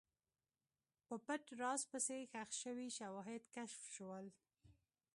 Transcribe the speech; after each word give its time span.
په 1.07 1.15
پټ 1.25 1.43
راز 1.61 1.81
پسې، 1.91 2.17
ښخ 2.31 2.49
شوي 2.63 2.87
شواهد 2.97 3.43
کشف 3.55 3.81
شول. 3.95 4.25